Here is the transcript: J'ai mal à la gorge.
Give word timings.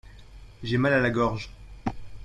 J'ai 0.63 0.77
mal 0.79 0.93
à 0.93 0.99
la 0.99 1.11
gorge. 1.11 1.51